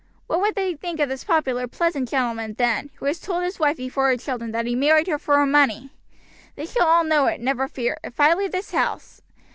[0.25, 3.77] What would they think of this popular, pleasant gentleman then, who has told his wife
[3.77, 5.91] before her children that he married her for her money?
[6.55, 9.21] They shall all know it, never fear, if I leave this house.